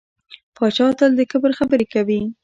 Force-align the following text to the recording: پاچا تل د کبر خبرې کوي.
پاچا 0.55 0.87
تل 0.97 1.11
د 1.15 1.21
کبر 1.31 1.51
خبرې 1.59 1.85
کوي. 1.93 2.21